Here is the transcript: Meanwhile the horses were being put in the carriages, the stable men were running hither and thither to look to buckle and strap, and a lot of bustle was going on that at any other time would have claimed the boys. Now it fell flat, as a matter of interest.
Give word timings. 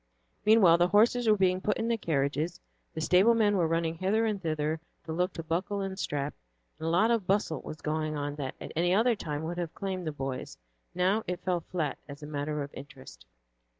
Meanwhile 0.47 0.79
the 0.79 0.87
horses 0.87 1.29
were 1.29 1.37
being 1.37 1.61
put 1.61 1.77
in 1.77 1.87
the 1.87 1.95
carriages, 1.95 2.59
the 2.95 3.01
stable 3.01 3.35
men 3.35 3.55
were 3.55 3.67
running 3.67 3.93
hither 3.93 4.25
and 4.25 4.41
thither 4.41 4.79
to 5.05 5.11
look 5.11 5.31
to 5.33 5.43
buckle 5.43 5.81
and 5.81 5.99
strap, 5.99 6.33
and 6.79 6.87
a 6.87 6.89
lot 6.89 7.11
of 7.11 7.27
bustle 7.27 7.61
was 7.61 7.81
going 7.81 8.17
on 8.17 8.33
that 8.37 8.55
at 8.59 8.71
any 8.75 8.95
other 8.95 9.15
time 9.15 9.43
would 9.43 9.59
have 9.59 9.75
claimed 9.75 10.07
the 10.07 10.11
boys. 10.11 10.57
Now 10.95 11.21
it 11.27 11.41
fell 11.41 11.59
flat, 11.59 11.99
as 12.09 12.23
a 12.23 12.25
matter 12.25 12.63
of 12.63 12.73
interest. 12.73 13.27